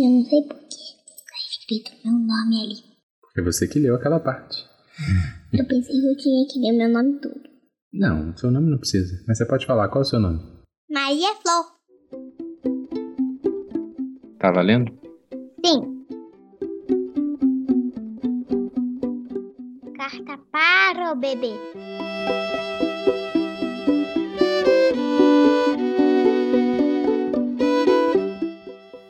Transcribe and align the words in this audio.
Eu 0.00 0.10
não 0.10 0.24
sei 0.24 0.42
porquê. 0.42 0.76
Tá 1.26 1.36
escrito 1.50 1.90
meu 2.04 2.14
nome 2.14 2.62
ali. 2.62 2.76
Foi 3.34 3.42
você 3.42 3.66
que 3.66 3.78
leu 3.78 3.96
aquela 3.96 4.20
parte. 4.20 4.64
Eu 5.52 5.66
pensei 5.66 6.00
que 6.00 6.06
eu 6.06 6.16
tinha 6.16 6.46
que 6.48 6.58
ler 6.60 6.72
meu 6.72 6.88
nome 6.88 7.20
todo. 7.20 7.40
Não, 7.92 8.36
seu 8.36 8.50
nome 8.50 8.70
não 8.70 8.78
precisa. 8.78 9.24
Mas 9.26 9.38
você 9.38 9.46
pode 9.46 9.66
falar, 9.66 9.88
qual 9.88 10.02
é 10.02 10.06
o 10.06 10.08
seu 10.08 10.20
nome? 10.20 10.40
Maria 10.90 11.34
Flor. 11.42 11.78
Tá 14.38 14.52
valendo? 14.52 14.92
Sim. 15.64 16.04
Carta 19.96 20.38
para 20.52 21.12
o 21.12 21.16
bebê. 21.16 21.54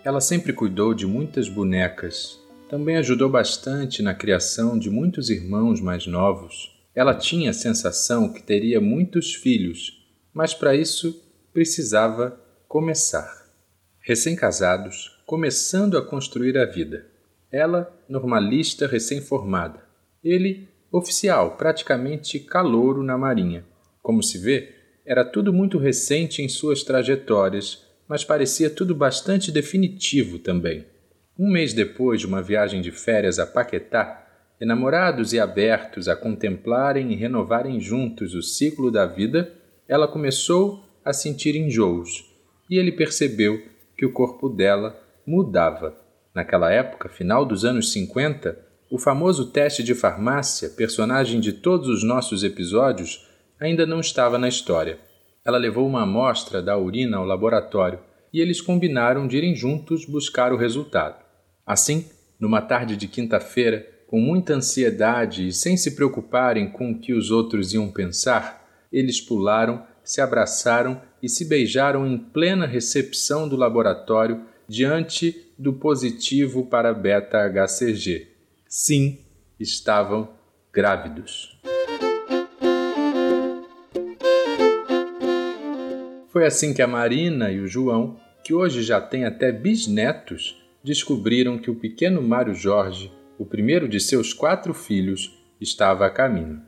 Ela 0.04 0.20
sempre 0.20 0.52
cuidou 0.52 0.94
de 0.94 1.06
muitas 1.06 1.48
bonecas. 1.48 2.38
Também 2.68 2.96
ajudou 2.96 3.28
bastante 3.28 4.02
na 4.02 4.14
criação 4.14 4.78
de 4.78 4.88
muitos 4.88 5.28
irmãos 5.28 5.80
mais 5.80 6.06
novos. 6.06 6.72
Ela 6.94 7.14
tinha 7.14 7.50
a 7.50 7.54
sensação 7.54 8.32
que 8.32 8.42
teria 8.42 8.80
muitos 8.80 9.34
filhos, 9.34 10.06
mas 10.32 10.54
para 10.54 10.74
isso 10.74 11.20
precisava 11.52 12.40
começar. 12.68 13.48
Recém-casados, 14.00 15.20
começando 15.26 15.98
a 15.98 16.02
construir 16.02 16.56
a 16.56 16.64
vida. 16.64 17.06
Ela, 17.50 17.92
normalista 18.08 18.86
recém-formada. 18.86 19.82
Ele, 20.22 20.68
oficial, 20.92 21.56
praticamente 21.56 22.38
calouro 22.38 23.02
na 23.02 23.18
Marinha. 23.18 23.64
Como 24.00 24.22
se 24.22 24.38
vê, 24.38 24.74
era 25.04 25.24
tudo 25.24 25.52
muito 25.52 25.76
recente 25.76 26.40
em 26.40 26.48
suas 26.48 26.82
trajetórias 26.82 27.87
mas 28.08 28.24
parecia 28.24 28.70
tudo 28.70 28.94
bastante 28.94 29.52
definitivo 29.52 30.38
também. 30.38 30.86
Um 31.38 31.50
mês 31.50 31.74
depois 31.74 32.18
de 32.18 32.26
uma 32.26 32.42
viagem 32.42 32.80
de 32.80 32.90
férias 32.90 33.38
a 33.38 33.46
Paquetá, 33.46 34.26
enamorados 34.60 35.32
e 35.32 35.38
abertos 35.38 36.08
a 36.08 36.16
contemplarem 36.16 37.12
e 37.12 37.16
renovarem 37.16 37.78
juntos 37.78 38.34
o 38.34 38.42
ciclo 38.42 38.90
da 38.90 39.06
vida, 39.06 39.52
ela 39.86 40.08
começou 40.08 40.84
a 41.04 41.12
sentir 41.12 41.54
enjoos 41.54 42.24
e 42.68 42.76
ele 42.76 42.92
percebeu 42.92 43.62
que 43.96 44.04
o 44.04 44.12
corpo 44.12 44.48
dela 44.48 45.00
mudava. 45.26 45.96
Naquela 46.34 46.72
época, 46.72 47.08
final 47.08 47.44
dos 47.44 47.64
anos 47.64 47.92
50, 47.92 48.58
o 48.90 48.98
famoso 48.98 49.50
teste 49.50 49.82
de 49.82 49.94
farmácia, 49.94 50.70
personagem 50.70 51.40
de 51.40 51.52
todos 51.52 51.88
os 51.88 52.02
nossos 52.02 52.42
episódios, 52.42 53.28
ainda 53.60 53.86
não 53.86 54.00
estava 54.00 54.38
na 54.38 54.48
história 54.48 54.98
ela 55.48 55.56
levou 55.56 55.88
uma 55.88 56.02
amostra 56.02 56.60
da 56.60 56.76
urina 56.76 57.16
ao 57.16 57.24
laboratório 57.24 58.00
e 58.30 58.38
eles 58.38 58.60
combinaram 58.60 59.26
de 59.26 59.38
irem 59.38 59.54
juntos 59.54 60.04
buscar 60.04 60.52
o 60.52 60.58
resultado. 60.58 61.24
Assim, 61.64 62.04
numa 62.38 62.60
tarde 62.60 62.98
de 62.98 63.08
quinta-feira, 63.08 63.88
com 64.06 64.20
muita 64.20 64.52
ansiedade 64.52 65.48
e 65.48 65.52
sem 65.54 65.74
se 65.74 65.96
preocuparem 65.96 66.70
com 66.70 66.90
o 66.90 66.98
que 67.00 67.14
os 67.14 67.30
outros 67.30 67.72
iam 67.72 67.90
pensar, 67.90 68.62
eles 68.92 69.22
pularam, 69.22 69.82
se 70.04 70.20
abraçaram 70.20 71.00
e 71.22 71.30
se 71.30 71.46
beijaram 71.46 72.06
em 72.06 72.18
plena 72.18 72.66
recepção 72.66 73.48
do 73.48 73.56
laboratório 73.56 74.42
diante 74.68 75.34
do 75.58 75.72
positivo 75.72 76.66
para 76.66 76.92
beta-HCG. 76.92 78.28
Sim, 78.68 79.20
estavam 79.58 80.28
grávidos. 80.70 81.58
Foi 86.38 86.46
assim 86.46 86.72
que 86.72 86.80
a 86.80 86.86
Marina 86.86 87.50
e 87.50 87.58
o 87.58 87.66
João, 87.66 88.16
que 88.44 88.54
hoje 88.54 88.80
já 88.84 89.00
têm 89.00 89.24
até 89.24 89.50
bisnetos, 89.50 90.56
descobriram 90.84 91.58
que 91.58 91.68
o 91.68 91.74
pequeno 91.74 92.22
Mário 92.22 92.54
Jorge, 92.54 93.10
o 93.36 93.44
primeiro 93.44 93.88
de 93.88 93.98
seus 93.98 94.32
quatro 94.32 94.72
filhos, 94.72 95.36
estava 95.60 96.06
a 96.06 96.10
caminho. 96.10 96.62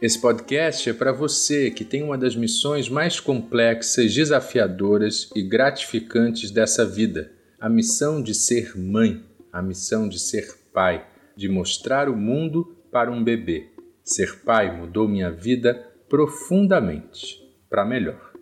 Esse 0.00 0.18
podcast 0.18 0.88
é 0.88 0.94
para 0.94 1.12
você 1.12 1.70
que 1.70 1.84
tem 1.84 2.02
uma 2.02 2.16
das 2.16 2.34
missões 2.34 2.88
mais 2.88 3.20
complexas, 3.20 4.14
desafiadoras 4.14 5.30
e 5.36 5.42
gratificantes 5.42 6.50
dessa 6.50 6.86
vida 6.86 7.41
a 7.62 7.68
missão 7.68 8.20
de 8.20 8.34
ser 8.34 8.76
mãe, 8.76 9.22
a 9.52 9.62
missão 9.62 10.08
de 10.08 10.18
ser 10.18 10.52
pai, 10.74 11.06
de 11.36 11.48
mostrar 11.48 12.08
o 12.08 12.16
mundo 12.16 12.76
para 12.90 13.08
um 13.08 13.22
bebê. 13.22 13.68
Ser 14.02 14.40
pai 14.40 14.76
mudou 14.76 15.06
minha 15.06 15.30
vida 15.30 15.74
profundamente, 16.08 17.40
para 17.70 17.84
melhor. 17.84 18.32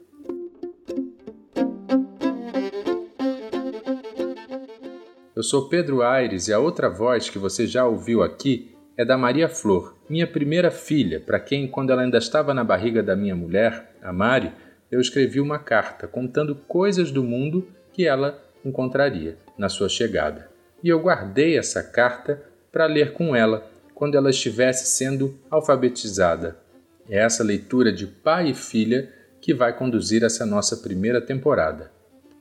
Eu 5.37 5.43
sou 5.43 5.69
Pedro 5.69 6.01
Aires 6.01 6.49
e 6.49 6.55
a 6.55 6.59
outra 6.59 6.89
voz 6.89 7.29
que 7.29 7.39
você 7.39 7.67
já 7.67 7.87
ouviu 7.87 8.23
aqui 8.23 8.75
é 8.97 9.05
da 9.05 9.19
Maria 9.19 9.51
Flor, 9.51 9.99
minha 10.09 10.27
primeira 10.27 10.71
filha, 10.71 11.21
para 11.21 11.39
quem, 11.39 11.69
quando 11.69 11.91
ela 11.91 12.01
ainda 12.01 12.17
estava 12.17 12.55
na 12.55 12.65
barriga 12.65 13.03
da 13.03 13.15
minha 13.15 13.37
mulher, 13.37 13.99
a 14.01 14.15
Mari, 14.15 14.51
eu 14.91 14.99
escrevi 14.99 15.43
uma 15.43 15.59
carta 15.59 16.09
contando 16.09 16.55
coisas 16.55 17.11
do 17.11 17.23
mundo 17.23 17.69
que 17.93 18.07
ela 18.07 18.43
encontraria 18.65 19.37
na 19.57 19.69
sua 19.69 19.89
chegada. 19.89 20.51
E 20.83 20.89
eu 20.89 21.01
guardei 21.01 21.59
essa 21.59 21.83
carta 21.83 22.43
para 22.73 22.87
ler 22.87 23.13
com 23.13 23.35
ela 23.35 23.69
quando 23.95 24.17
ela 24.17 24.31
estivesse 24.31 24.97
sendo 24.97 25.39
alfabetizada. 25.51 26.57
É 27.09 27.19
essa 27.19 27.45
leitura 27.45 27.93
de 27.93 28.07
pai 28.07 28.51
e 28.51 28.55
filha 28.55 29.13
que 29.41 29.53
vai 29.53 29.77
conduzir 29.77 30.23
essa 30.23 30.47
nossa 30.47 30.77
primeira 30.77 31.21
temporada. 31.21 31.91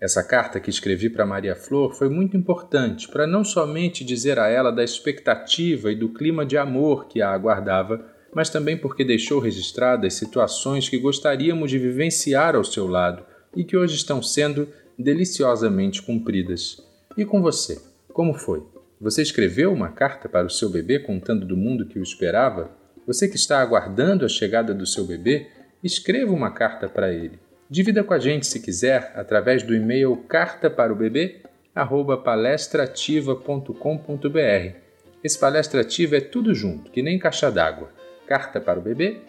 Essa 0.01 0.23
carta 0.23 0.59
que 0.61 0.69
escrevi 0.69 1.09
para 1.09 1.25
Maria 1.25 1.55
Flor 1.55 1.93
foi 1.93 2.07
muito 2.07 2.37
importante 2.37 3.09
para 3.09 3.27
não 3.27 3.43
somente 3.43 4.05
dizer 4.05 4.39
a 4.39 4.47
ela 4.47 4.71
da 4.71 4.83
expectativa 4.83 5.91
e 5.91 5.95
do 5.95 6.13
clima 6.13 6.45
de 6.45 6.57
amor 6.57 7.07
que 7.07 7.21
a 7.21 7.31
aguardava, 7.31 8.05
mas 8.33 8.49
também 8.49 8.77
porque 8.77 9.03
deixou 9.03 9.39
registradas 9.39 10.13
situações 10.13 10.87
que 10.87 10.97
gostaríamos 10.97 11.69
de 11.69 11.77
vivenciar 11.77 12.55
ao 12.55 12.63
seu 12.63 12.87
lado 12.87 13.25
e 13.53 13.65
que 13.65 13.75
hoje 13.75 13.95
estão 13.95 14.21
sendo 14.21 14.69
deliciosamente 14.99 16.01
cumpridas. 16.01 16.83
E 17.17 17.23
com 17.23 17.41
você? 17.41 17.81
Como 18.11 18.33
foi? 18.33 18.61
Você 18.99 19.21
escreveu 19.21 19.71
uma 19.71 19.87
carta 19.89 20.27
para 20.27 20.45
o 20.45 20.49
seu 20.49 20.69
bebê 20.69 20.99
contando 20.99 21.45
do 21.45 21.55
mundo 21.55 21.85
que 21.85 21.97
o 21.97 22.03
esperava? 22.03 22.69
Você 23.07 23.29
que 23.29 23.37
está 23.37 23.61
aguardando 23.61 24.25
a 24.25 24.29
chegada 24.29 24.73
do 24.73 24.85
seu 24.85 25.05
bebê, 25.05 25.47
escreva 25.81 26.33
uma 26.33 26.51
carta 26.51 26.89
para 26.89 27.13
ele. 27.13 27.39
Divida 27.69 28.03
com 28.03 28.13
a 28.13 28.19
gente 28.19 28.45
se 28.45 28.59
quiser 28.59 29.13
através 29.15 29.63
do 29.63 29.73
e-mail 29.73 30.17
carta 30.27 30.69
para 30.69 30.91
o 30.91 30.95
bebê 30.95 31.37
palestraativa.com.br. 32.23 34.75
Esse 35.23 35.39
palestra 35.39 35.81
ativa 35.81 36.17
é 36.17 36.21
tudo 36.21 36.53
junto, 36.53 36.91
que 36.91 37.01
nem 37.01 37.17
caixa 37.17 37.49
d'água. 37.49 37.89
Carta 38.27 38.59
para 38.59 38.79
o 38.79 38.81
bebê 38.81 39.21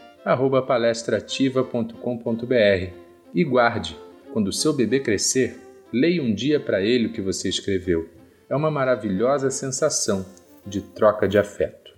palestraativa.com.br. 0.66 2.92
E 3.32 3.44
guarde 3.44 3.96
quando 4.32 4.48
o 4.48 4.52
seu 4.52 4.72
bebê 4.72 5.00
crescer, 5.00 5.58
leia 5.92 6.22
um 6.22 6.32
dia 6.32 6.60
para 6.60 6.80
ele 6.80 7.06
o 7.06 7.12
que 7.12 7.20
você 7.20 7.48
escreveu. 7.48 8.08
É 8.48 8.54
uma 8.54 8.70
maravilhosa 8.70 9.50
sensação 9.50 10.24
de 10.64 10.80
troca 10.80 11.28
de 11.28 11.38
afeto. 11.38 11.90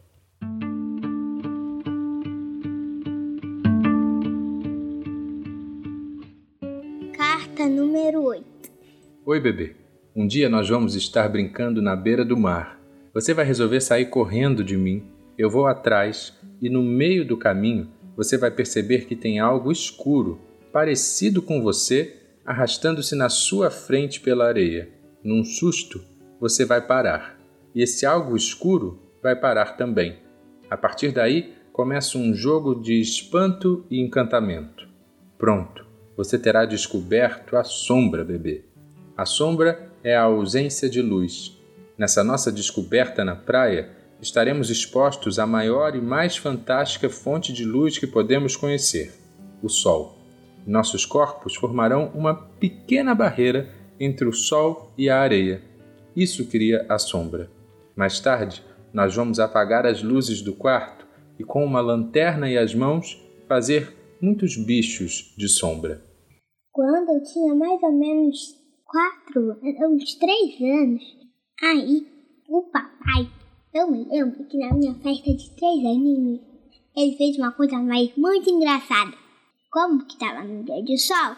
Carta 7.16 7.68
número 7.68 8.22
8 8.22 8.44
Oi, 9.24 9.40
bebê. 9.40 9.76
Um 10.16 10.26
dia 10.26 10.48
nós 10.48 10.68
vamos 10.68 10.94
estar 10.94 11.28
brincando 11.28 11.80
na 11.80 11.94
beira 11.94 12.24
do 12.24 12.36
mar. 12.36 12.80
Você 13.14 13.34
vai 13.34 13.44
resolver 13.44 13.80
sair 13.80 14.06
correndo 14.06 14.64
de 14.64 14.76
mim. 14.76 15.04
Eu 15.36 15.50
vou 15.50 15.66
atrás 15.66 16.32
e 16.60 16.68
no 16.68 16.82
meio 16.82 17.26
do 17.26 17.36
caminho 17.36 17.90
você 18.16 18.36
vai 18.36 18.50
perceber 18.50 19.06
que 19.06 19.16
tem 19.16 19.38
algo 19.38 19.72
escuro, 19.72 20.40
parecido 20.70 21.40
com 21.40 21.62
você, 21.62 22.21
arrastando-se 22.44 23.14
na 23.14 23.28
sua 23.28 23.70
frente 23.70 24.20
pela 24.20 24.46
areia. 24.46 24.88
Num 25.22 25.44
susto, 25.44 26.02
você 26.40 26.64
vai 26.64 26.80
parar. 26.80 27.38
E 27.74 27.82
esse 27.82 28.04
algo 28.04 28.36
escuro 28.36 29.00
vai 29.22 29.36
parar 29.36 29.76
também. 29.76 30.18
A 30.68 30.76
partir 30.76 31.12
daí, 31.12 31.54
começa 31.72 32.18
um 32.18 32.34
jogo 32.34 32.74
de 32.74 33.00
espanto 33.00 33.86
e 33.90 34.00
encantamento. 34.00 34.88
Pronto, 35.38 35.86
você 36.16 36.38
terá 36.38 36.64
descoberto 36.64 37.56
a 37.56 37.64
sombra, 37.64 38.24
bebê. 38.24 38.64
A 39.16 39.24
sombra 39.24 39.90
é 40.02 40.16
a 40.16 40.22
ausência 40.22 40.88
de 40.88 41.00
luz. 41.00 41.58
Nessa 41.96 42.24
nossa 42.24 42.50
descoberta 42.50 43.24
na 43.24 43.36
praia, 43.36 43.90
estaremos 44.20 44.70
expostos 44.70 45.38
à 45.38 45.46
maior 45.46 45.94
e 45.94 46.00
mais 46.00 46.36
fantástica 46.36 47.08
fonte 47.08 47.52
de 47.52 47.64
luz 47.64 47.98
que 47.98 48.06
podemos 48.06 48.56
conhecer: 48.56 49.12
o 49.62 49.68
Sol. 49.68 50.21
Nossos 50.66 51.04
corpos 51.04 51.54
formarão 51.56 52.10
uma 52.14 52.34
pequena 52.34 53.14
barreira 53.14 53.68
entre 53.98 54.26
o 54.26 54.32
sol 54.32 54.92
e 54.96 55.08
a 55.08 55.20
areia. 55.20 55.62
Isso 56.14 56.46
cria 56.46 56.86
a 56.88 56.98
sombra. 56.98 57.50
Mais 57.96 58.20
tarde, 58.20 58.64
nós 58.92 59.14
vamos 59.14 59.40
apagar 59.40 59.86
as 59.86 60.02
luzes 60.02 60.42
do 60.42 60.52
quarto 60.52 61.06
e 61.38 61.44
com 61.44 61.64
uma 61.64 61.80
lanterna 61.80 62.48
e 62.48 62.56
as 62.56 62.74
mãos 62.74 63.20
fazer 63.48 63.96
muitos 64.20 64.56
bichos 64.56 65.34
de 65.36 65.48
sombra. 65.48 66.02
Quando 66.70 67.10
eu 67.10 67.22
tinha 67.22 67.54
mais 67.54 67.82
ou 67.82 67.92
menos 67.92 68.54
quatro, 68.84 69.58
uns 69.62 70.14
três 70.14 70.60
anos, 70.60 71.02
aí 71.62 72.06
o 72.48 72.62
papai, 72.62 73.28
eu 73.74 73.90
me 73.90 74.04
lembro 74.04 74.44
que 74.44 74.58
na 74.58 74.74
minha 74.74 74.94
festa 74.94 75.34
de 75.34 75.50
três 75.56 75.78
aninhos, 75.80 76.40
ele 76.96 77.16
fez 77.16 77.36
uma 77.38 77.52
coisa 77.52 77.78
mais 77.78 78.14
muito 78.16 78.48
engraçada. 78.50 79.21
Como 79.72 80.04
que 80.04 80.18
tava 80.18 80.44
no 80.44 80.62
dia 80.64 80.84
de 80.84 80.98
sol, 80.98 81.34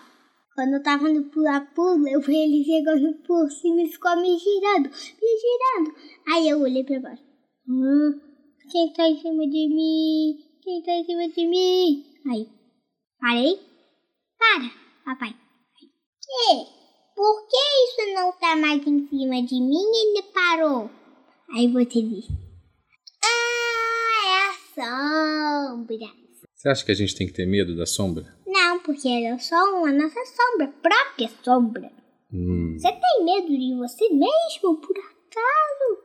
quando 0.57 0.75
eu 0.75 0.83
tava 0.83 1.09
no 1.09 1.23
pula-pula, 1.31 2.11
eu 2.11 2.21
vi 2.21 2.37
ele 2.37 2.65
chegando 2.65 3.15
por 3.23 3.49
cima 3.49 3.83
e 3.83 3.93
ficou 3.93 4.17
me 4.17 4.37
girando, 4.37 4.91
me 4.91 5.31
girando. 5.45 5.95
Aí 6.27 6.49
eu 6.49 6.61
olhei 6.61 6.83
pra 6.83 6.99
baixo. 6.99 7.23
Hum, 7.69 8.21
quem 8.73 8.93
tá 8.93 9.09
em 9.09 9.21
cima 9.21 9.47
de 9.47 9.69
mim? 9.69 10.37
Quem 10.65 10.83
tá 10.83 10.91
em 10.93 11.05
cima 11.05 11.29
de 11.29 11.47
mim? 11.47 12.05
Aí, 12.29 12.49
parei. 13.21 13.57
Para, 14.37 14.71
papai. 15.05 15.37
Que? 15.79 16.67
Por 17.15 17.47
que 17.47 17.57
isso 17.57 18.15
não 18.17 18.33
tá 18.33 18.57
mais 18.57 18.85
em 18.85 19.07
cima 19.07 19.43
de 19.43 19.61
mim 19.61 19.77
ele 19.77 20.23
parou? 20.35 20.91
Aí 21.51 21.69
você 21.69 22.03
disse. 22.03 22.33
Ah, 23.25 24.27
é 24.27 24.49
a 24.49 25.71
sombra. 25.71 26.24
Você 26.65 26.71
acha 26.71 26.85
que 26.87 26.93
a 26.93 26.95
gente 26.95 27.15
tem 27.15 27.27
que 27.27 27.35
ter 27.35 27.45
medo 27.45 27.77
da 27.77 27.85
sombra? 27.85 28.25
Não, 28.47 28.79
porque 28.81 29.07
ela 29.07 29.37
é 29.37 29.39
só 29.39 29.55
uma 29.77 29.93
nossa 29.93 30.19
sombra, 30.25 30.73
própria 30.83 31.29
sombra. 31.43 31.93
Hum. 32.33 32.75
Você 32.79 32.91
tem 32.91 33.23
medo 33.23 33.49
de 33.49 33.75
você 33.77 34.09
mesmo, 34.09 34.81
por 34.81 34.97
acaso? 34.97 35.99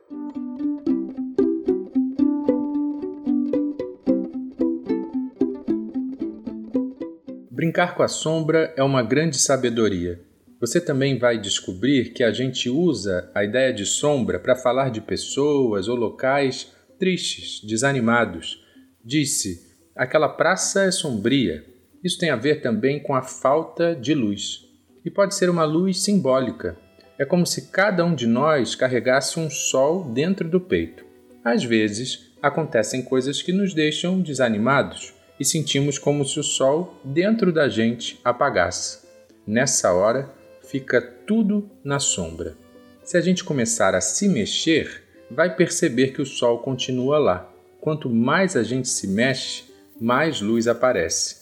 Brincar 7.50 7.94
com 7.96 8.02
a 8.02 8.08
sombra 8.08 8.74
é 8.76 8.82
uma 8.82 9.02
grande 9.02 9.38
sabedoria. 9.38 10.22
Você 10.60 10.78
também 10.78 11.18
vai 11.18 11.40
descobrir 11.40 12.12
que 12.12 12.22
a 12.22 12.32
gente 12.32 12.68
usa 12.68 13.32
a 13.34 13.42
ideia 13.42 13.72
de 13.72 13.86
sombra 13.86 14.38
para 14.38 14.54
falar 14.54 14.90
de 14.90 15.00
pessoas 15.00 15.88
ou 15.88 15.96
locais 15.96 16.70
tristes, 16.98 17.66
desanimados. 17.66 18.62
Disse: 19.02 19.69
aquela 20.00 20.30
praça 20.30 20.84
é 20.84 20.90
sombria. 20.90 21.62
Isso 22.02 22.16
tem 22.16 22.30
a 22.30 22.36
ver 22.36 22.62
também 22.62 22.98
com 23.02 23.14
a 23.14 23.20
falta 23.20 23.94
de 23.94 24.14
luz. 24.14 24.66
E 25.04 25.10
pode 25.10 25.34
ser 25.34 25.50
uma 25.50 25.64
luz 25.64 26.02
simbólica. 26.02 26.78
É 27.18 27.26
como 27.26 27.44
se 27.44 27.70
cada 27.70 28.02
um 28.02 28.14
de 28.14 28.26
nós 28.26 28.74
carregasse 28.74 29.38
um 29.38 29.50
sol 29.50 30.04
dentro 30.04 30.48
do 30.48 30.58
peito. 30.58 31.04
Às 31.44 31.64
vezes, 31.64 32.32
acontecem 32.40 33.02
coisas 33.02 33.42
que 33.42 33.52
nos 33.52 33.74
deixam 33.74 34.22
desanimados 34.22 35.12
e 35.38 35.44
sentimos 35.44 35.98
como 35.98 36.24
se 36.24 36.40
o 36.40 36.42
sol 36.42 36.98
dentro 37.04 37.52
da 37.52 37.68
gente 37.68 38.18
apagasse. 38.24 39.06
Nessa 39.46 39.92
hora, 39.92 40.30
fica 40.62 41.02
tudo 41.02 41.70
na 41.84 41.98
sombra. 41.98 42.56
Se 43.04 43.18
a 43.18 43.20
gente 43.20 43.44
começar 43.44 43.94
a 43.94 44.00
se 44.00 44.30
mexer, 44.30 45.02
vai 45.30 45.54
perceber 45.54 46.14
que 46.14 46.22
o 46.22 46.26
sol 46.26 46.60
continua 46.60 47.18
lá. 47.18 47.52
Quanto 47.82 48.08
mais 48.08 48.56
a 48.56 48.62
gente 48.62 48.88
se 48.88 49.06
mexe, 49.06 49.69
mais 50.00 50.40
luz 50.40 50.66
aparece. 50.66 51.36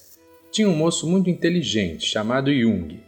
Tinha 0.51 0.69
um 0.69 0.75
moço 0.75 1.09
muito 1.09 1.31
inteligente 1.31 2.05
chamado 2.05 2.53
Jung, 2.53 3.01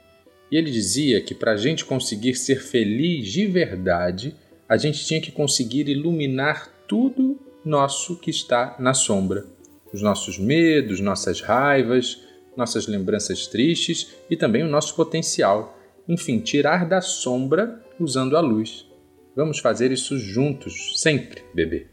e 0.51 0.57
ele 0.57 0.71
dizia 0.71 1.21
que 1.21 1.35
para 1.35 1.53
a 1.53 1.57
gente 1.57 1.85
conseguir 1.85 2.35
ser 2.35 2.61
feliz 2.61 3.29
de 3.29 3.47
verdade, 3.47 4.37
a 4.69 4.77
gente 4.77 5.05
tinha 5.05 5.21
que 5.21 5.33
conseguir 5.33 5.89
iluminar 5.89 6.71
tudo 6.87 7.39
nosso 7.65 8.17
que 8.17 8.31
está 8.31 8.77
na 8.79 8.95
sombra. 8.95 9.45
Os 9.93 10.03
nossos 10.03 10.39
medos, 10.39 11.01
nossas 11.01 11.41
raivas, 11.41 12.23
nossas 12.57 12.87
lembranças 12.87 13.47
tristes 13.47 14.15
e 14.29 14.37
também 14.37 14.63
o 14.63 14.69
nosso 14.69 14.95
potencial. 14.95 15.77
Enfim, 16.09 16.39
tirar 16.39 16.87
da 16.87 17.01
sombra 17.01 17.85
usando 17.99 18.37
a 18.37 18.41
luz. 18.41 18.87
Vamos 19.35 19.59
fazer 19.59 19.93
isso 19.93 20.19
juntos, 20.19 21.01
sempre, 21.01 21.43
bebê. 21.55 21.87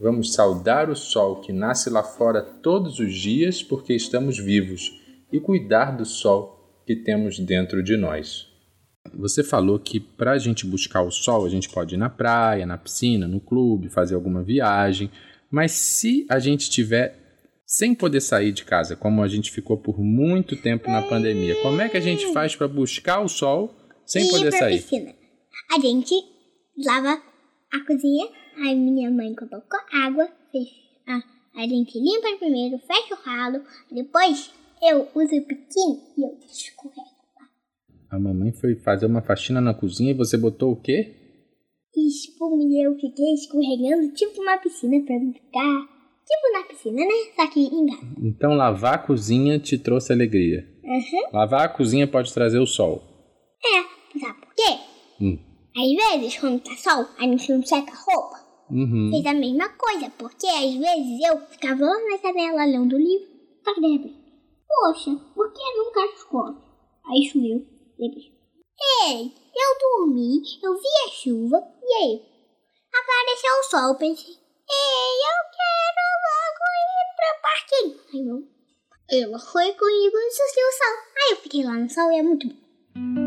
Vamos 0.00 0.34
saudar 0.34 0.90
o 0.90 0.96
sol 0.96 1.40
que 1.40 1.52
nasce 1.52 1.88
lá 1.88 2.02
fora 2.02 2.42
todos 2.42 2.98
os 2.98 3.14
dias 3.14 3.62
porque 3.62 3.94
estamos 3.94 4.38
vivos 4.38 4.92
e 5.32 5.40
cuidar 5.40 5.96
do 5.96 6.04
sol 6.04 6.82
que 6.86 6.96
temos 6.96 7.38
dentro 7.38 7.82
de 7.82 7.96
nós. 7.96 8.46
Você 9.12 9.44
falou 9.44 9.78
que 9.78 10.00
para 10.00 10.32
a 10.32 10.38
gente 10.38 10.66
buscar 10.66 11.02
o 11.02 11.10
sol, 11.10 11.44
a 11.44 11.48
gente 11.48 11.68
pode 11.68 11.94
ir 11.94 11.98
na 11.98 12.10
praia, 12.10 12.66
na 12.66 12.78
piscina, 12.78 13.28
no 13.28 13.40
clube, 13.40 13.88
fazer 13.88 14.14
alguma 14.14 14.42
viagem. 14.42 15.10
Mas 15.50 15.72
se 15.72 16.26
a 16.28 16.38
gente 16.38 16.70
tiver 16.70 17.24
sem 17.66 17.94
poder 17.94 18.20
sair 18.20 18.52
de 18.52 18.64
casa, 18.64 18.96
como 18.96 19.22
a 19.22 19.28
gente 19.28 19.50
ficou 19.50 19.78
por 19.78 19.98
muito 19.98 20.56
tempo 20.56 20.90
na 20.90 21.02
pandemia, 21.02 21.60
como 21.62 21.80
é 21.80 21.88
que 21.88 21.96
a 21.96 22.00
gente 22.00 22.32
faz 22.32 22.54
para 22.54 22.68
buscar 22.68 23.20
o 23.20 23.28
sol 23.28 23.74
sem 24.04 24.26
e 24.26 24.30
poder 24.30 24.52
sair? 24.52 24.82
Piscina. 24.82 25.14
A 25.74 25.80
gente 25.80 26.14
lava 26.84 27.20
a 27.72 27.86
cozinha, 27.86 28.28
aí 28.56 28.74
minha 28.74 29.10
mãe 29.10 29.34
colocou 29.34 29.80
água, 29.92 30.28
fez, 30.50 30.68
a, 31.06 31.62
a 31.62 31.66
gente 31.66 31.98
limpa 31.98 32.38
primeiro, 32.38 32.78
fecha 32.78 33.14
o 33.14 33.22
ralo, 33.22 33.62
depois 33.90 34.52
eu 34.82 35.08
uso 35.14 35.36
o 35.36 35.46
biquíni 35.46 36.00
e 36.16 36.22
eu 36.22 36.38
escorrego. 36.50 37.14
A 38.10 38.18
mamãe 38.18 38.52
foi 38.52 38.76
fazer 38.76 39.06
uma 39.06 39.22
faxina 39.22 39.60
na 39.60 39.74
cozinha 39.74 40.12
e 40.12 40.16
você 40.16 40.36
botou 40.36 40.72
o 40.72 40.80
quê? 40.80 41.14
Espuma 41.96 42.62
e 42.62 42.84
eu 42.84 42.94
fiquei 42.94 43.34
escorregando 43.34 44.12
tipo 44.12 44.40
uma 44.40 44.58
piscina 44.58 45.04
pra 45.04 45.18
não 45.18 45.32
ficar 45.32 45.88
tipo 46.24 46.52
na 46.52 46.62
piscina, 46.64 46.96
né? 46.96 47.32
Só 47.34 47.46
que 47.48 47.60
em. 47.60 47.86
Então 48.28 48.54
lavar 48.54 48.94
a 48.94 48.98
cozinha 48.98 49.58
te 49.58 49.78
trouxe 49.78 50.12
alegria. 50.12 50.64
Uhum. 50.84 51.30
Lavar 51.32 51.62
a 51.62 51.68
cozinha 51.68 52.06
pode 52.06 52.32
trazer 52.32 52.58
o 52.58 52.66
sol. 52.66 53.02
É, 53.64 54.18
sabe 54.18 54.40
por 54.40 54.54
quê? 54.54 54.78
Hum. 55.20 55.38
Às 55.76 56.20
vezes, 56.20 56.38
quando 56.38 56.60
tá 56.60 56.76
sol, 56.76 57.06
a 57.18 57.22
gente 57.22 57.52
não 57.52 57.64
seca 57.64 57.92
a 57.92 57.96
roupa. 57.96 58.43
Uhum. 58.70 59.10
Fez 59.10 59.26
a 59.26 59.34
mesma 59.34 59.68
coisa, 59.70 60.10
porque 60.18 60.46
às 60.46 60.74
vezes 60.74 61.20
eu 61.22 61.38
ficava 61.46 61.84
lá 61.84 61.98
na 62.10 62.16
janela 62.16 62.64
lendo 62.64 62.96
o 62.96 62.98
livro, 62.98 63.28
só 63.64 63.74
que 63.74 63.80
de 63.80 63.88
repente, 63.88 64.16
poxa, 64.66 65.10
por 65.34 65.52
que 65.52 65.76
nunca 65.76 66.00
chove? 66.16 66.58
Aí 67.06 67.28
choveu, 67.28 67.66
depois. 67.98 68.24
Ei, 69.06 69.32
eu 69.54 69.78
dormi, 69.80 70.42
eu 70.62 70.74
vi 70.74 70.88
a 71.06 71.08
chuva, 71.10 71.62
e 71.82 71.94
aí? 71.94 72.22
Apareceu 72.92 73.52
o 73.60 73.64
sol, 73.70 73.88
eu 73.90 73.94
pensei, 73.96 74.34
ei, 74.34 75.16
eu 75.30 75.40
quero 75.54 76.04
logo 76.24 76.64
ir 76.80 77.06
pro 77.16 77.42
parquinho. 77.42 78.00
Aí 78.12 78.22
não. 78.24 78.54
Ela 79.10 79.38
foi 79.38 79.72
comigo 79.74 80.16
e 80.16 80.26
assistiu 80.26 80.66
o 80.66 80.72
sol. 80.72 80.96
Aí 81.16 81.30
eu 81.32 81.36
fiquei 81.36 81.64
lá 81.64 81.74
no 81.74 81.90
sol 81.90 82.10
e 82.10 82.18
é 82.18 82.22
muito 82.22 82.48
bom. 82.48 83.23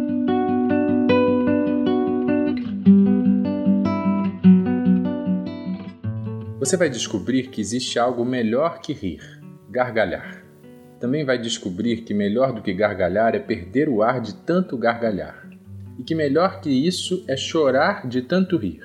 Você 6.68 6.76
vai 6.76 6.90
descobrir 6.90 7.48
que 7.48 7.62
existe 7.62 7.98
algo 7.98 8.26
melhor 8.26 8.82
que 8.82 8.92
rir 8.92 9.22
gargalhar. 9.70 10.44
Também 11.00 11.24
vai 11.24 11.38
descobrir 11.38 12.02
que 12.02 12.14
melhor 12.14 12.52
do 12.52 12.62
que 12.62 12.74
gargalhar 12.74 13.34
é 13.36 13.40
perder 13.40 13.88
o 13.88 14.04
ar 14.04 14.20
de 14.20 14.36
tanto 14.36 14.78
gargalhar. 14.78 15.50
E 15.98 16.04
que 16.04 16.14
melhor 16.14 16.60
que 16.60 16.70
isso 16.70 17.24
é 17.26 17.38
chorar 17.38 18.06
de 18.06 18.22
tanto 18.22 18.58
rir. 18.58 18.82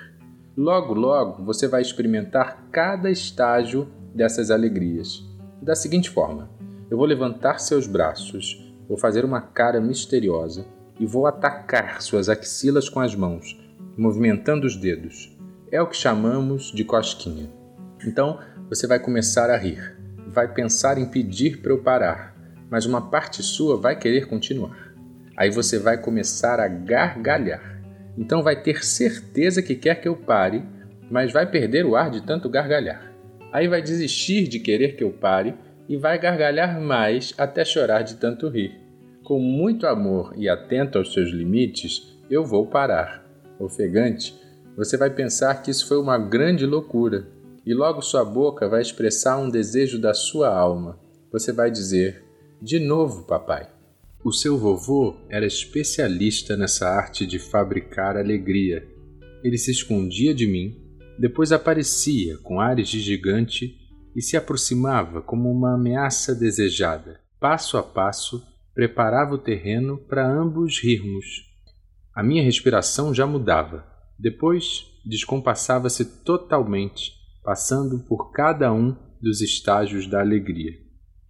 Logo, 0.56 0.94
logo 0.94 1.44
você 1.44 1.66
vai 1.66 1.82
experimentar 1.82 2.68
cada 2.70 3.10
estágio 3.10 3.88
dessas 4.14 4.52
alegrias. 4.52 5.28
Da 5.60 5.74
seguinte 5.74 6.08
forma: 6.08 6.48
eu 6.88 6.96
vou 6.96 7.04
levantar 7.04 7.58
seus 7.58 7.88
braços, 7.88 8.64
vou 8.88 8.96
fazer 8.96 9.24
uma 9.24 9.40
cara 9.40 9.80
misteriosa 9.80 10.64
e 11.00 11.04
vou 11.04 11.26
atacar 11.26 12.00
suas 12.00 12.28
axilas 12.28 12.88
com 12.88 13.00
as 13.00 13.16
mãos, 13.16 13.60
movimentando 13.98 14.68
os 14.68 14.76
dedos. 14.76 15.36
É 15.68 15.82
o 15.82 15.88
que 15.88 15.96
chamamos 15.96 16.70
de 16.70 16.84
cosquinha. 16.84 17.60
Então 18.06 18.38
você 18.68 18.86
vai 18.86 18.98
começar 18.98 19.50
a 19.50 19.56
rir, 19.56 19.96
vai 20.26 20.52
pensar 20.52 20.98
em 20.98 21.06
pedir 21.06 21.58
para 21.58 21.72
eu 21.72 21.82
parar, 21.82 22.34
mas 22.70 22.86
uma 22.86 23.10
parte 23.10 23.42
sua 23.42 23.76
vai 23.76 23.98
querer 23.98 24.26
continuar. 24.26 24.92
Aí 25.36 25.50
você 25.50 25.78
vai 25.78 25.98
começar 25.98 26.60
a 26.60 26.68
gargalhar. 26.68 27.80
Então 28.16 28.42
vai 28.42 28.60
ter 28.60 28.84
certeza 28.84 29.62
que 29.62 29.74
quer 29.74 30.00
que 30.00 30.08
eu 30.08 30.16
pare, 30.16 30.62
mas 31.10 31.32
vai 31.32 31.50
perder 31.50 31.84
o 31.84 31.96
ar 31.96 32.10
de 32.10 32.22
tanto 32.22 32.48
gargalhar. 32.48 33.12
Aí 33.52 33.68
vai 33.68 33.82
desistir 33.82 34.48
de 34.48 34.58
querer 34.58 34.96
que 34.96 35.04
eu 35.04 35.10
pare 35.10 35.54
e 35.88 35.96
vai 35.96 36.18
gargalhar 36.18 36.80
mais 36.80 37.34
até 37.36 37.64
chorar 37.64 38.02
de 38.02 38.16
tanto 38.16 38.48
rir. 38.48 38.80
Com 39.22 39.38
muito 39.38 39.86
amor 39.86 40.32
e 40.36 40.48
atento 40.48 40.98
aos 40.98 41.12
seus 41.12 41.30
limites, 41.30 42.18
eu 42.30 42.44
vou 42.44 42.66
parar. 42.66 43.24
Ofegante, 43.58 44.34
você 44.76 44.96
vai 44.96 45.10
pensar 45.10 45.62
que 45.62 45.70
isso 45.70 45.86
foi 45.86 45.98
uma 45.98 46.18
grande 46.18 46.64
loucura 46.66 47.26
e 47.64 47.72
logo 47.72 48.02
sua 48.02 48.24
boca 48.24 48.68
vai 48.68 48.82
expressar 48.82 49.38
um 49.38 49.48
desejo 49.48 49.98
da 49.98 50.14
sua 50.14 50.48
alma. 50.48 50.98
Você 51.30 51.52
vai 51.52 51.70
dizer: 51.70 52.24
De 52.60 52.78
novo, 52.78 53.24
papai. 53.24 53.68
O 54.24 54.32
seu 54.32 54.56
vovô 54.56 55.16
era 55.28 55.44
especialista 55.44 56.56
nessa 56.56 56.88
arte 56.88 57.26
de 57.26 57.38
fabricar 57.38 58.16
alegria. 58.16 58.86
Ele 59.42 59.58
se 59.58 59.72
escondia 59.72 60.32
de 60.32 60.46
mim, 60.46 60.80
depois 61.18 61.50
aparecia 61.50 62.38
com 62.38 62.60
ares 62.60 62.88
de 62.88 63.00
gigante 63.00 63.76
e 64.14 64.22
se 64.22 64.36
aproximava 64.36 65.20
como 65.20 65.50
uma 65.50 65.74
ameaça 65.74 66.34
desejada. 66.34 67.20
Passo 67.40 67.76
a 67.76 67.82
passo, 67.82 68.46
preparava 68.74 69.34
o 69.34 69.38
terreno 69.38 69.98
para 69.98 70.26
ambos 70.26 70.78
rirmos. 70.78 71.50
A 72.14 72.22
minha 72.22 72.42
respiração 72.42 73.12
já 73.12 73.26
mudava. 73.26 73.84
Depois, 74.18 74.86
descompassava-se 75.04 76.04
totalmente, 76.22 77.12
passando 77.42 78.04
por 78.08 78.30
cada 78.32 78.72
um 78.72 78.96
dos 79.20 79.40
estágios 79.40 80.06
da 80.06 80.20
alegria. 80.20 80.72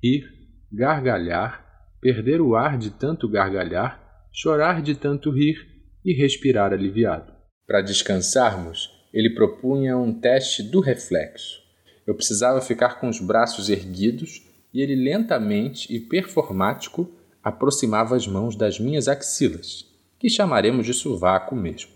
Rir, 0.03 0.25
gargalhar, 0.73 1.65
perder 2.01 2.41
o 2.41 2.57
ar 2.57 2.77
de 2.77 2.91
tanto 2.91 3.29
gargalhar, 3.29 4.27
chorar 4.33 4.83
de 4.83 4.95
tanto 4.95 5.31
rir 5.31 5.57
e 6.05 6.13
respirar 6.13 6.73
aliviado. 6.73 7.33
Para 7.67 7.81
descansarmos, 7.81 8.91
ele 9.13 9.31
propunha 9.35 9.97
um 9.97 10.13
teste 10.13 10.63
do 10.63 10.81
reflexo. 10.81 11.61
Eu 12.07 12.15
precisava 12.15 12.61
ficar 12.61 12.99
com 12.99 13.09
os 13.09 13.21
braços 13.21 13.69
erguidos 13.69 14.43
e 14.75 14.81
ele 14.81 14.97
lentamente 14.97 15.95
e 15.95 16.01
performático 16.01 17.09
aproximava 17.43 18.17
as 18.17 18.27
mãos 18.27 18.57
das 18.57 18.81
minhas 18.81 19.09
axilas, 19.09 19.87
que 20.19 20.31
chamaremos 20.31 20.87
de 20.87 20.95
sovaco 20.95 21.55
mesmo. 21.55 21.93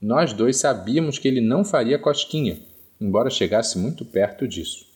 Nós 0.00 0.32
dois 0.32 0.56
sabíamos 0.56 1.18
que 1.18 1.28
ele 1.28 1.40
não 1.40 1.64
faria 1.64 1.98
cosquinha, 1.98 2.58
embora 3.00 3.30
chegasse 3.30 3.78
muito 3.78 4.04
perto 4.04 4.46
disso. 4.46 4.86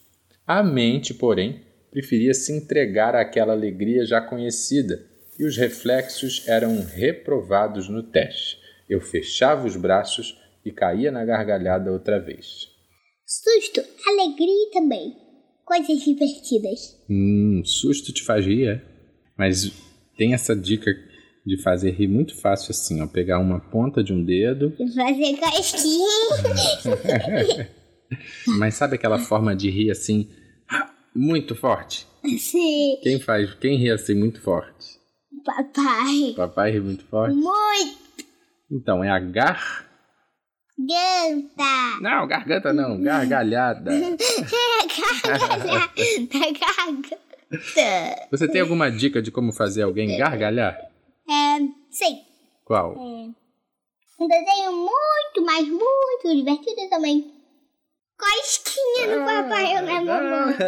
A 0.45 0.61
mente, 0.61 1.13
porém, 1.13 1.61
preferia 1.89 2.33
se 2.33 2.51
entregar 2.51 3.15
àquela 3.15 3.53
alegria 3.53 4.05
já 4.05 4.19
conhecida 4.19 5.05
e 5.39 5.45
os 5.45 5.57
reflexos 5.57 6.47
eram 6.47 6.83
reprovados 6.83 7.87
no 7.87 8.03
teste. 8.03 8.57
Eu 8.89 8.99
fechava 8.99 9.65
os 9.65 9.75
braços 9.75 10.37
e 10.65 10.71
caía 10.71 11.11
na 11.11 11.23
gargalhada 11.23 11.91
outra 11.91 12.19
vez. 12.19 12.67
Susto, 13.25 13.81
alegria 14.07 14.71
também. 14.71 15.15
Coisas 15.65 16.03
divertidas. 16.03 16.99
Hum, 17.09 17.63
susto 17.65 18.13
te 18.13 18.23
faz 18.23 18.45
rir, 18.45 18.67
é? 18.67 18.81
Mas 19.37 19.71
tem 20.17 20.33
essa 20.33 20.55
dica 20.55 20.91
de 21.45 21.61
fazer 21.61 21.91
rir 21.91 22.07
muito 22.07 22.35
fácil 22.39 22.71
assim, 22.71 23.01
ó. 23.01 23.07
Pegar 23.07 23.39
uma 23.39 23.59
ponta 23.59 24.03
de 24.03 24.13
um 24.13 24.23
dedo. 24.23 24.73
E 24.79 24.87
fazer 24.91 25.37
casquinha. 25.37 26.07
Mas 28.57 28.75
sabe 28.75 28.95
aquela 28.95 29.19
forma 29.19 29.55
de 29.55 29.69
rir 29.69 29.91
assim, 29.91 30.29
muito 31.15 31.55
forte? 31.55 32.07
Sim. 32.39 32.97
Quem 33.01 33.19
faz? 33.19 33.53
Quem 33.55 33.77
ri 33.77 33.91
assim 33.91 34.15
muito 34.15 34.41
forte? 34.41 34.99
Papai. 35.45 36.33
Papai 36.35 36.71
ri 36.71 36.79
muito 36.79 37.05
forte? 37.05 37.35
Muito. 37.35 38.25
Então, 38.71 39.03
é 39.03 39.09
a 39.09 39.19
gar... 39.19 39.91
Ganta. 40.75 42.01
Não, 42.01 42.27
garganta 42.27 42.73
não, 42.73 42.99
gargalhada. 42.99 43.91
gargalhada. 45.13 45.91
garganta. 46.59 47.23
Você 48.31 48.47
tem 48.47 48.61
alguma 48.61 48.89
dica 48.89 49.21
de 49.21 49.29
como 49.29 49.53
fazer 49.53 49.83
alguém 49.83 50.17
gargalhar? 50.17 50.75
É, 51.29 51.59
sim. 51.91 52.21
Qual? 52.65 52.93
É, 52.93 53.29
um 54.19 54.27
desenho 54.27 54.71
muito, 54.71 55.45
mas 55.45 55.67
muito 55.67 56.35
divertido 56.35 56.89
também. 56.89 57.31
Cosquinha 58.23 59.17
no 59.17 59.25
papai 59.25 59.71
e 59.71 59.81
na 59.81 60.01
mamãe. 60.01 60.55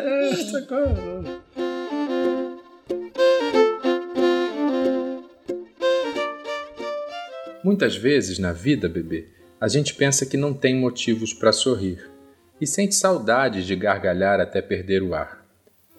Muitas 7.63 7.95
vezes 7.95 8.39
na 8.39 8.51
vida, 8.51 8.89
bebê, 8.89 9.29
a 9.59 9.67
gente 9.69 9.95
pensa 9.95 10.25
que 10.25 10.35
não 10.35 10.53
tem 10.53 10.75
motivos 10.75 11.33
para 11.33 11.53
sorrir 11.53 12.11
e 12.59 12.67
sente 12.67 12.93
saudades 12.93 13.65
de 13.65 13.73
gargalhar 13.75 14.41
até 14.41 14.61
perder 14.61 15.01
o 15.01 15.15
ar. 15.15 15.45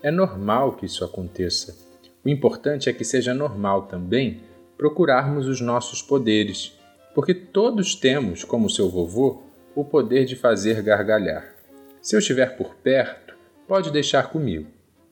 É 0.02 0.10
normal 0.10 0.76
que 0.76 0.84
isso 0.84 1.02
aconteça. 1.04 1.75
O 2.22 2.28
importante 2.28 2.90
é 2.90 2.92
que 2.92 3.04
seja 3.04 3.32
normal 3.32 3.86
também 3.86 4.42
procurarmos 4.76 5.46
os 5.46 5.62
nossos 5.62 6.02
poderes, 6.02 6.75
porque 7.14 7.32
todos 7.32 7.94
temos, 7.94 8.44
como 8.44 8.68
seu 8.68 8.90
vovô, 8.90 9.45
o 9.76 9.85
poder 9.85 10.25
de 10.25 10.35
fazer 10.35 10.83
gargalhar. 10.83 11.54
Se 12.00 12.16
eu 12.16 12.18
estiver 12.18 12.56
por 12.56 12.75
perto, 12.76 13.37
pode 13.68 13.92
deixar 13.92 14.30
comigo, 14.30 14.66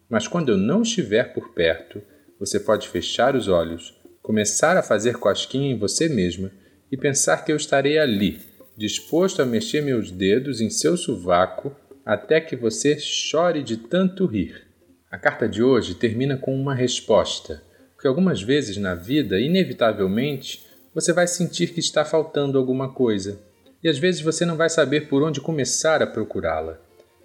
mas 0.09 0.27
quando 0.27 0.49
eu 0.49 0.57
não 0.57 0.81
estiver 0.81 1.35
por 1.35 1.51
perto, 1.51 2.01
você 2.41 2.59
pode 2.59 2.89
fechar 2.89 3.37
os 3.37 3.47
olhos, 3.47 3.95
começar 4.23 4.77
a 4.77 4.83
fazer 4.83 5.19
cosquinha 5.19 5.71
em 5.71 5.79
você 5.79 6.09
mesma 6.09 6.51
e 6.91 6.97
pensar 6.97 7.45
que 7.45 7.53
eu 7.53 7.57
estarei 7.57 7.99
ali, 7.99 8.41
disposto 8.75 9.43
a 9.43 9.47
mexer 9.47 9.83
meus 9.83 10.11
dedos 10.11 10.63
em 10.63 10.71
seu 10.71 10.97
sovaco 10.97 11.77
até 12.05 12.41
que 12.41 12.57
você 12.57 12.99
chore 12.99 13.63
de 13.63 13.77
tanto 13.77 14.25
rir. 14.25 14.67
A 15.11 15.19
carta 15.19 15.47
de 15.47 15.63
hoje 15.63 15.95
termina 15.95 16.39
com 16.39 16.55
uma 16.55 16.75
resposta, 16.75 17.63
porque 17.95 18.09
algumas 18.09 18.43
vezes 18.43 18.79
na 18.79 18.95
vida, 18.95 19.39
inevitavelmente, 19.39 20.65
você 20.95 21.13
vai 21.13 21.27
sentir 21.27 21.73
que 21.73 21.81
está 21.81 22.05
faltando 22.05 22.57
alguma 22.57 22.93
coisa, 22.93 23.39
e 23.85 23.89
às 23.89 23.99
vezes 23.99 24.23
você 24.23 24.47
não 24.47 24.57
vai 24.57 24.71
saber 24.71 25.09
por 25.09 25.23
onde 25.23 25.41
começar 25.41 26.03
a 26.03 26.07
procurá-la. 26.07 26.81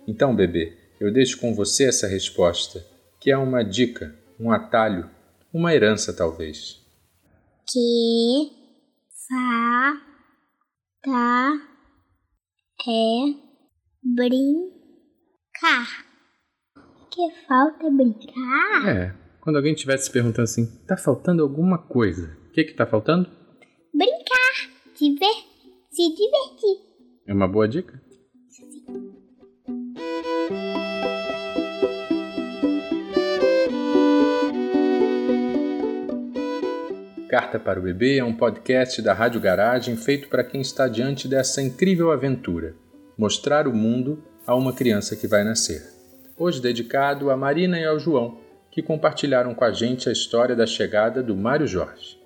Então, 0.05 0.35
bebê, 0.35 0.77
eu 0.99 1.11
deixo 1.11 1.39
com 1.39 1.55
você 1.55 1.85
essa 1.85 2.05
resposta, 2.05 2.85
que 3.21 3.31
é 3.31 3.37
uma 3.37 3.63
dica, 3.63 4.13
um 4.37 4.51
atalho, 4.51 5.09
uma 5.53 5.73
herança 5.73 6.13
talvez. 6.13 6.81
Que 7.71 8.51
fa 9.27 10.01
tá 11.01 11.53
é 12.87 13.33
brincar 14.03 16.09
que 17.19 17.47
falta 17.47 17.89
brincar? 17.91 18.87
É, 18.87 19.13
quando 19.41 19.57
alguém 19.57 19.73
estivesse 19.73 20.05
se 20.05 20.11
perguntando 20.11 20.43
assim, 20.43 20.65
tá 20.87 20.95
faltando 20.95 21.43
alguma 21.43 21.77
coisa, 21.77 22.37
o 22.47 22.51
que 22.53 22.63
que 22.63 22.73
tá 22.73 22.85
faltando? 22.85 23.29
Brincar, 23.93 24.69
diver, 24.97 25.48
se 25.89 26.03
divertir. 26.15 26.77
É 27.27 27.33
uma 27.33 27.47
boa 27.47 27.67
dica? 27.67 28.01
Carta 37.29 37.59
para 37.59 37.79
o 37.79 37.83
Bebê 37.83 38.17
é 38.17 38.23
um 38.23 38.35
podcast 38.35 39.01
da 39.01 39.13
Rádio 39.13 39.39
Garagem 39.39 39.95
feito 39.95 40.27
para 40.29 40.43
quem 40.43 40.61
está 40.61 40.87
diante 40.87 41.27
dessa 41.27 41.61
incrível 41.61 42.11
aventura 42.11 42.75
mostrar 43.17 43.67
o 43.67 43.73
mundo 43.73 44.23
a 44.47 44.55
uma 44.55 44.73
criança 44.73 45.15
que 45.15 45.27
vai 45.27 45.43
nascer 45.43 45.99
hoje 46.39 46.61
dedicado 46.61 47.29
a 47.29 47.35
Marina 47.35 47.77
e 47.77 47.85
ao 47.85 47.99
João, 47.99 48.39
que 48.71 48.81
compartilharam 48.81 49.53
com 49.53 49.65
a 49.65 49.71
gente 49.71 50.07
a 50.07 50.11
história 50.11 50.55
da 50.55 50.65
chegada 50.65 51.21
do 51.21 51.35
Mário 51.35 51.67
Jorge. 51.67 52.17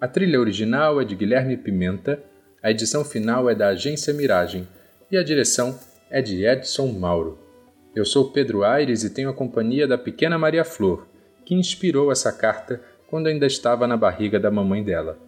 A 0.00 0.08
trilha 0.08 0.40
original 0.40 1.00
é 1.00 1.04
de 1.04 1.14
Guilherme 1.14 1.56
Pimenta, 1.56 2.20
a 2.64 2.70
edição 2.70 3.04
final 3.04 3.50
é 3.50 3.54
da 3.54 3.68
Agência 3.68 4.14
Miragem 4.14 4.66
e 5.10 5.18
a 5.18 5.22
direção 5.22 5.78
é 6.08 6.22
de 6.22 6.46
Edson 6.46 6.86
Mauro. 6.92 7.38
Eu 7.94 8.06
sou 8.06 8.32
Pedro 8.32 8.64
Aires 8.64 9.04
e 9.04 9.12
tenho 9.12 9.28
a 9.28 9.34
companhia 9.34 9.86
da 9.86 9.98
pequena 9.98 10.38
Maria 10.38 10.64
Flor, 10.64 11.06
que 11.44 11.54
inspirou 11.54 12.10
essa 12.10 12.32
carta 12.32 12.80
quando 13.06 13.26
ainda 13.26 13.44
estava 13.44 13.86
na 13.86 13.98
barriga 13.98 14.40
da 14.40 14.50
mamãe 14.50 14.82
dela. 14.82 15.18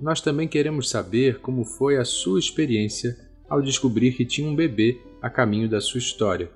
Nós 0.00 0.22
também 0.22 0.48
queremos 0.48 0.88
saber 0.88 1.38
como 1.40 1.66
foi 1.66 1.98
a 1.98 2.04
sua 2.04 2.38
experiência 2.38 3.14
ao 3.46 3.60
descobrir 3.60 4.12
que 4.12 4.24
tinha 4.24 4.48
um 4.48 4.56
bebê 4.56 4.98
a 5.20 5.28
caminho 5.28 5.68
da 5.68 5.82
sua 5.82 5.98
história. 5.98 6.50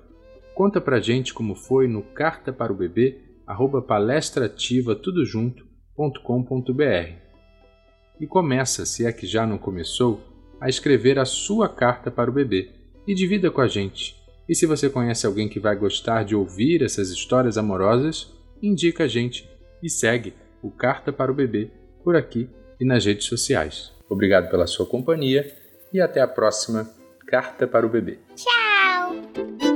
Conta 0.55 0.81
pra 0.81 0.99
gente 0.99 1.35
como 1.35 1.53
foi 1.53 1.87
no 1.87 2.01
carta 2.01 2.51
para 2.51 2.73
o 2.73 2.75
bebê 2.75 3.19
arroba 3.45 3.79
palestraativa 3.79 4.95
tudo 4.95 5.23
junto.com.br. 5.23 6.01
E 8.19 8.25
começa, 8.25 8.87
se 8.87 9.05
é 9.05 9.11
que 9.11 9.27
já 9.27 9.45
não 9.45 9.59
começou, 9.59 10.30
a 10.61 10.69
escrever 10.69 11.17
a 11.17 11.25
sua 11.25 11.67
carta 11.67 12.11
para 12.11 12.29
o 12.29 12.33
bebê 12.33 12.69
e 13.07 13.15
divida 13.15 13.49
com 13.49 13.59
a 13.59 13.67
gente. 13.67 14.15
E 14.47 14.55
se 14.55 14.65
você 14.65 14.89
conhece 14.89 15.25
alguém 15.25 15.49
que 15.49 15.59
vai 15.59 15.75
gostar 15.75 16.23
de 16.23 16.35
ouvir 16.35 16.83
essas 16.83 17.09
histórias 17.09 17.57
amorosas, 17.57 18.31
indica 18.61 19.05
a 19.05 19.07
gente 19.07 19.49
e 19.81 19.89
segue 19.89 20.33
o 20.61 20.69
Carta 20.69 21.11
para 21.11 21.31
o 21.31 21.35
Bebê 21.35 21.71
por 22.03 22.15
aqui 22.15 22.49
e 22.79 22.85
nas 22.85 23.05
redes 23.05 23.25
sociais. 23.25 23.91
Obrigado 24.09 24.49
pela 24.49 24.67
sua 24.67 24.85
companhia 24.85 25.51
e 25.91 25.99
até 25.99 26.21
a 26.21 26.27
próxima 26.27 26.89
Carta 27.27 27.65
para 27.65 27.85
o 27.85 27.89
Bebê. 27.89 28.19
Tchau! 28.35 29.70